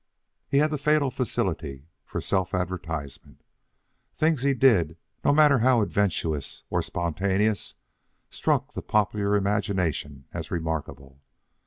[0.47, 3.43] He had the fatal facility for self advertisement.
[4.17, 7.75] Things he did, no matter how adventitious or spontaneous,
[8.31, 11.21] struck the popular imagination as remarkable.